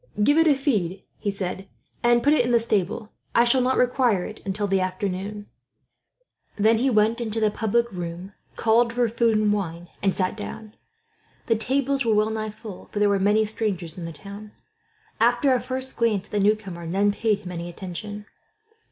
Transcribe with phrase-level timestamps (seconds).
[0.23, 1.67] "Give it a feed," he said,
[2.01, 3.11] "and put it in the stable.
[3.35, 5.45] I shall not require it until the afternoon."
[6.55, 10.73] Then he went into the public room, called for food and wine, and sat down.
[11.45, 14.53] The tables were well nigh full, for there were many strangers in the town.
[15.19, 18.25] After a first glance at the newcomer, none paid him any attention.